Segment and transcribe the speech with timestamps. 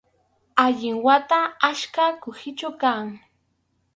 [0.63, 1.39] Allin wata
[1.69, 3.07] ackha kuhichu kan